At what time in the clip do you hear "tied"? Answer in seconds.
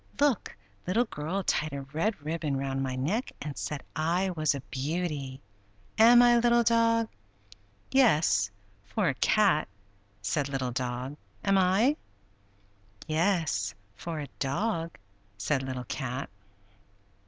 1.43-1.73